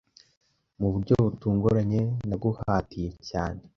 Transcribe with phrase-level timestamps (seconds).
[0.79, 3.61] mu buryo butunguranye naguhatiye cyane